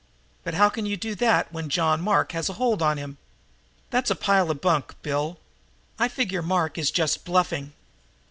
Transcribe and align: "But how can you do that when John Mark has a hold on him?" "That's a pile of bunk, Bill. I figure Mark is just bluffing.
"But 0.43 0.55
how 0.55 0.69
can 0.69 0.87
you 0.87 0.97
do 0.97 1.13
that 1.13 1.53
when 1.53 1.69
John 1.69 2.01
Mark 2.01 2.31
has 2.31 2.49
a 2.49 2.53
hold 2.53 2.81
on 2.81 2.97
him?" 2.97 3.19
"That's 3.91 4.09
a 4.09 4.15
pile 4.15 4.49
of 4.49 4.59
bunk, 4.59 4.95
Bill. 5.03 5.37
I 5.99 6.07
figure 6.07 6.41
Mark 6.41 6.75
is 6.79 6.89
just 6.89 7.23
bluffing. 7.23 7.73